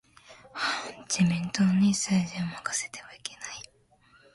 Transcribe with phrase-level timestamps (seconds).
[1.07, 3.61] 自民党に政治を任せてはいけない。